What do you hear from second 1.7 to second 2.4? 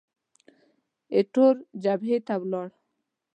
جبهې ته